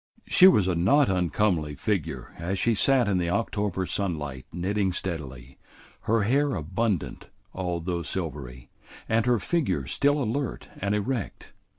She 0.25 0.47
was 0.47 0.67
a 0.67 0.73
not 0.73 1.09
uncomely 1.11 1.75
figure 1.75 2.33
as 2.39 2.57
she 2.57 2.73
sat 2.73 3.07
in 3.07 3.19
the 3.19 3.29
October 3.29 3.85
sunlight 3.85 4.47
knitting 4.51 4.93
steadily, 4.93 5.59
her 6.09 6.23
hair 6.23 6.55
abundant 6.55 7.29
although 7.53 8.01
silvery, 8.01 8.71
and 9.07 9.27
her 9.27 9.37
figure 9.37 9.85
still 9.85 10.17
alert 10.23 10.69
and 10.77 10.95
erect. 10.95 11.53